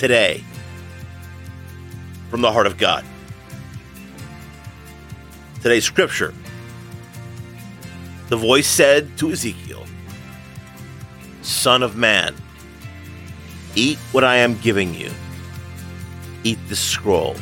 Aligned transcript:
Today, 0.00 0.42
from 2.30 2.40
the 2.40 2.50
heart 2.50 2.66
of 2.66 2.78
God. 2.78 3.04
Today's 5.60 5.84
scripture. 5.84 6.32
The 8.30 8.38
voice 8.38 8.66
said 8.66 9.18
to 9.18 9.30
Ezekiel, 9.30 9.84
Son 11.42 11.82
of 11.82 11.96
man, 11.96 12.34
eat 13.74 13.98
what 14.12 14.24
I 14.24 14.36
am 14.36 14.58
giving 14.60 14.94
you. 14.94 15.10
Eat 16.44 16.58
the 16.70 16.76
scroll. 16.76 17.36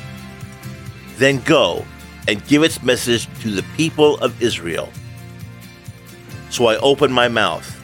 Then 1.19 1.39
go 1.43 1.85
and 2.27 2.45
give 2.49 2.65
its 2.65 2.83
message 2.83 3.29
to 3.43 3.53
the 3.53 3.63
people 3.77 4.19
of 4.19 4.43
Israel. 4.43 4.89
So 6.51 6.67
I 6.67 6.77
opened 6.79 7.15
my 7.15 7.29
mouth, 7.29 7.81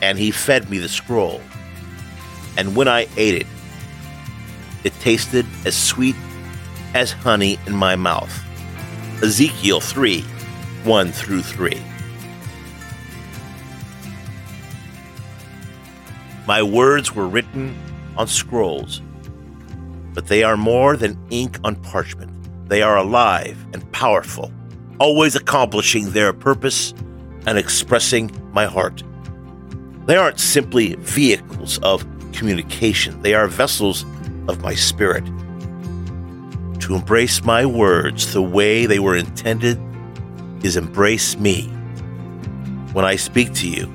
and 0.00 0.18
he 0.18 0.30
fed 0.30 0.70
me 0.70 0.78
the 0.78 0.88
scroll. 0.88 1.42
And 2.56 2.74
when 2.74 2.88
I 2.88 3.08
ate 3.18 3.34
it, 3.34 3.46
it 4.86 4.94
tasted 5.00 5.44
as 5.64 5.76
sweet 5.76 6.14
as 6.94 7.10
honey 7.10 7.58
in 7.66 7.74
my 7.74 7.96
mouth. 7.96 8.32
Ezekiel 9.20 9.80
3 9.80 10.22
1 10.84 11.10
through 11.10 11.42
3. 11.42 11.82
My 16.46 16.62
words 16.62 17.12
were 17.12 17.26
written 17.26 17.76
on 18.16 18.28
scrolls, 18.28 19.02
but 20.14 20.28
they 20.28 20.44
are 20.44 20.56
more 20.56 20.96
than 20.96 21.18
ink 21.30 21.58
on 21.64 21.74
parchment. 21.74 22.30
They 22.68 22.82
are 22.82 22.96
alive 22.96 23.58
and 23.72 23.90
powerful, 23.90 24.52
always 25.00 25.34
accomplishing 25.34 26.10
their 26.10 26.32
purpose 26.32 26.94
and 27.46 27.58
expressing 27.58 28.30
my 28.52 28.66
heart. 28.66 29.02
They 30.06 30.16
aren't 30.16 30.38
simply 30.38 30.94
vehicles 30.94 31.80
of 31.82 32.06
communication, 32.32 33.20
they 33.22 33.34
are 33.34 33.48
vessels 33.48 34.04
of 34.48 34.62
my 34.62 34.74
spirit. 34.74 35.24
To 36.80 36.94
embrace 36.94 37.42
my 37.44 37.66
words 37.66 38.32
the 38.32 38.42
way 38.42 38.86
they 38.86 38.98
were 38.98 39.16
intended 39.16 39.80
is 40.62 40.76
embrace 40.76 41.36
me. 41.36 41.68
When 42.92 43.04
I 43.04 43.16
speak 43.16 43.52
to 43.54 43.68
you, 43.68 43.92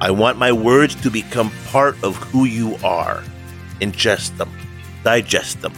I 0.00 0.10
want 0.10 0.38
my 0.38 0.52
words 0.52 0.94
to 1.02 1.10
become 1.10 1.50
part 1.68 2.02
of 2.02 2.16
who 2.16 2.44
you 2.44 2.76
are. 2.84 3.22
Ingest 3.80 4.36
them, 4.36 4.50
digest 5.04 5.62
them, 5.62 5.72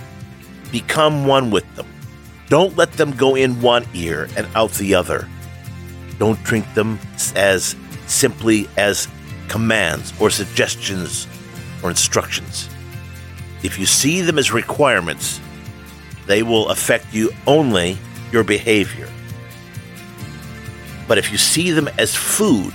become 0.70 1.26
one 1.26 1.50
with 1.50 1.64
them. 1.76 1.86
Don't 2.48 2.76
let 2.76 2.92
them 2.92 3.12
go 3.12 3.34
in 3.34 3.60
one 3.60 3.86
ear 3.94 4.28
and 4.36 4.46
out 4.54 4.72
the 4.72 4.94
other. 4.94 5.28
Don't 6.18 6.42
treat 6.44 6.64
them 6.74 6.98
as 7.34 7.74
simply 8.06 8.68
as 8.76 9.08
commands 9.48 10.12
or 10.20 10.30
suggestions 10.30 11.26
or 11.82 11.90
instructions. 11.90 12.68
If 13.64 13.78
you 13.78 13.86
see 13.86 14.20
them 14.20 14.38
as 14.38 14.52
requirements, 14.52 15.40
they 16.26 16.42
will 16.42 16.68
affect 16.68 17.14
you 17.14 17.30
only 17.46 17.96
your 18.30 18.44
behavior. 18.44 19.08
But 21.08 21.16
if 21.16 21.32
you 21.32 21.38
see 21.38 21.70
them 21.70 21.88
as 21.98 22.14
food, 22.14 22.74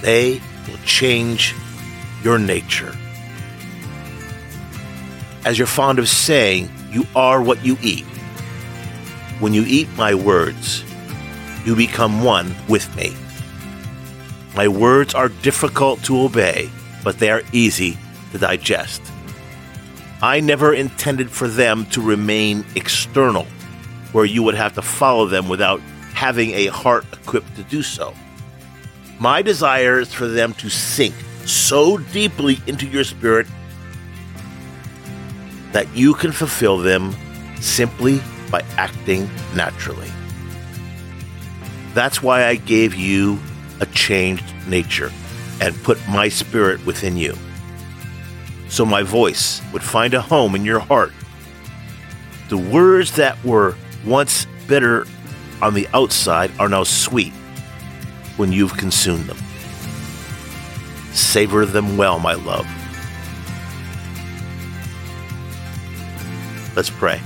they 0.00 0.40
will 0.66 0.78
change 0.86 1.54
your 2.24 2.38
nature. 2.38 2.96
As 5.44 5.58
you're 5.58 5.66
fond 5.66 5.98
of 5.98 6.08
saying, 6.08 6.70
you 6.90 7.04
are 7.14 7.42
what 7.42 7.62
you 7.62 7.76
eat. 7.82 8.06
When 9.38 9.52
you 9.52 9.64
eat 9.66 9.88
my 9.96 10.14
words, 10.14 10.82
you 11.66 11.76
become 11.76 12.24
one 12.24 12.54
with 12.68 12.94
me. 12.96 13.14
My 14.54 14.66
words 14.66 15.14
are 15.14 15.28
difficult 15.28 16.02
to 16.04 16.22
obey, 16.22 16.70
but 17.04 17.18
they 17.18 17.30
are 17.30 17.42
easy 17.52 17.98
to 18.32 18.38
digest. 18.38 19.02
I 20.22 20.40
never 20.40 20.74
intended 20.74 21.30
for 21.30 21.48
them 21.48 21.86
to 21.86 22.02
remain 22.02 22.64
external, 22.76 23.46
where 24.12 24.26
you 24.26 24.42
would 24.42 24.54
have 24.54 24.74
to 24.74 24.82
follow 24.82 25.26
them 25.26 25.48
without 25.48 25.80
having 26.12 26.50
a 26.50 26.66
heart 26.66 27.06
equipped 27.12 27.56
to 27.56 27.62
do 27.62 27.82
so. 27.82 28.12
My 29.18 29.40
desire 29.40 29.98
is 29.98 30.12
for 30.12 30.28
them 30.28 30.52
to 30.54 30.68
sink 30.68 31.14
so 31.46 31.96
deeply 31.96 32.58
into 32.66 32.86
your 32.86 33.04
spirit 33.04 33.46
that 35.72 35.88
you 35.96 36.12
can 36.12 36.32
fulfill 36.32 36.76
them 36.76 37.16
simply 37.60 38.20
by 38.50 38.62
acting 38.76 39.30
naturally. 39.54 40.10
That's 41.94 42.22
why 42.22 42.44
I 42.44 42.56
gave 42.56 42.94
you 42.94 43.38
a 43.80 43.86
changed 43.86 44.44
nature 44.66 45.10
and 45.62 45.74
put 45.82 45.98
my 46.08 46.28
spirit 46.28 46.84
within 46.84 47.16
you 47.16 47.36
so 48.70 48.86
my 48.86 49.02
voice 49.02 49.60
would 49.72 49.82
find 49.82 50.14
a 50.14 50.22
home 50.22 50.54
in 50.54 50.64
your 50.64 50.78
heart. 50.78 51.12
The 52.48 52.56
words 52.56 53.16
that 53.16 53.42
were 53.44 53.76
once 54.06 54.46
bitter 54.68 55.06
on 55.60 55.74
the 55.74 55.88
outside 55.92 56.52
are 56.58 56.68
now 56.68 56.84
sweet 56.84 57.32
when 58.36 58.52
you've 58.52 58.76
consumed 58.76 59.26
them. 59.26 59.36
Savor 61.12 61.66
them 61.66 61.96
well, 61.96 62.20
my 62.20 62.34
love. 62.34 62.66
Let's 66.76 66.90
pray. 66.90 67.20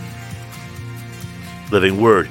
Living 1.70 2.00
Word, 2.00 2.30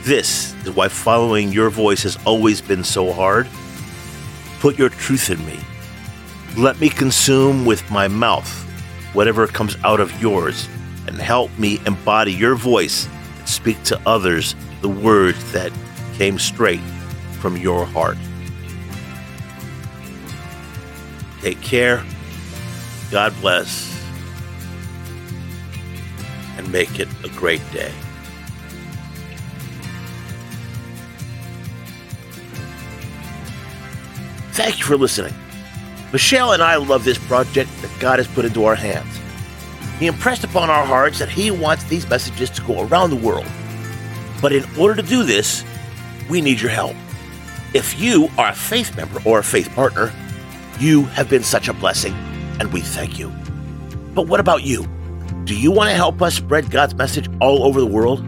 this 0.00 0.52
is 0.64 0.70
why 0.70 0.88
following 0.88 1.52
your 1.52 1.70
voice 1.70 2.02
has 2.02 2.18
always 2.26 2.60
been 2.60 2.82
so 2.82 3.12
hard. 3.12 3.48
Put 4.58 4.78
your 4.78 4.88
truth 4.88 5.30
in 5.30 5.44
me 5.46 5.60
let 6.56 6.80
me 6.80 6.88
consume 6.88 7.64
with 7.64 7.88
my 7.90 8.08
mouth 8.08 8.48
whatever 9.12 9.46
comes 9.46 9.76
out 9.84 10.00
of 10.00 10.20
yours, 10.22 10.68
and 11.06 11.16
help 11.16 11.50
me 11.58 11.80
embody 11.86 12.32
your 12.32 12.54
voice 12.54 13.08
and 13.38 13.48
speak 13.48 13.82
to 13.84 14.00
others 14.06 14.54
the 14.82 14.88
words 14.88 15.52
that 15.52 15.72
came 16.14 16.38
straight 16.38 16.80
from 17.40 17.56
your 17.56 17.84
heart. 17.84 18.18
Take 21.40 21.60
care. 21.60 22.04
God 23.10 23.34
bless. 23.40 23.88
And 26.56 26.70
make 26.70 27.00
it 27.00 27.08
a 27.24 27.28
great 27.30 27.62
day. 27.72 27.92
Thank 34.52 34.78
you 34.78 34.84
for 34.84 34.96
listening. 34.98 35.34
Michelle 36.12 36.52
and 36.52 36.62
I 36.62 36.74
love 36.74 37.04
this 37.04 37.18
project 37.18 37.70
that 37.82 37.90
God 38.00 38.18
has 38.18 38.26
put 38.26 38.44
into 38.44 38.64
our 38.64 38.74
hands. 38.74 39.18
He 40.00 40.06
impressed 40.06 40.42
upon 40.42 40.68
our 40.68 40.84
hearts 40.84 41.20
that 41.20 41.28
He 41.28 41.52
wants 41.52 41.84
these 41.84 42.08
messages 42.08 42.50
to 42.50 42.62
go 42.62 42.82
around 42.82 43.10
the 43.10 43.16
world. 43.16 43.46
But 44.42 44.52
in 44.52 44.64
order 44.76 45.00
to 45.00 45.08
do 45.08 45.22
this, 45.22 45.64
we 46.28 46.40
need 46.40 46.60
your 46.60 46.70
help. 46.70 46.96
If 47.74 48.00
you 48.00 48.28
are 48.38 48.48
a 48.48 48.54
faith 48.54 48.96
member 48.96 49.20
or 49.24 49.38
a 49.38 49.44
faith 49.44 49.70
partner, 49.74 50.12
you 50.80 51.04
have 51.04 51.30
been 51.30 51.44
such 51.44 51.68
a 51.68 51.72
blessing, 51.72 52.14
and 52.58 52.72
we 52.72 52.80
thank 52.80 53.18
you. 53.18 53.28
But 54.14 54.26
what 54.26 54.40
about 54.40 54.64
you? 54.64 54.88
Do 55.44 55.56
you 55.56 55.70
want 55.70 55.90
to 55.90 55.94
help 55.94 56.20
us 56.22 56.34
spread 56.34 56.72
God's 56.72 56.94
message 56.94 57.28
all 57.40 57.62
over 57.62 57.78
the 57.78 57.86
world? 57.86 58.26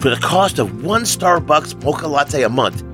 For 0.00 0.10
the 0.10 0.20
cost 0.22 0.60
of 0.60 0.84
one 0.84 1.02
Starbucks 1.02 1.82
mocha 1.82 2.06
latte 2.06 2.44
a 2.44 2.48
month, 2.48 2.84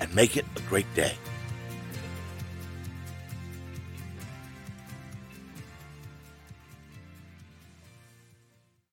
and 0.00 0.14
make 0.14 0.36
it 0.36 0.44
a 0.56 0.60
great 0.68 0.94
day. 0.94 1.14